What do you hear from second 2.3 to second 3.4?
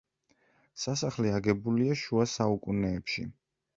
საუკუნეებში.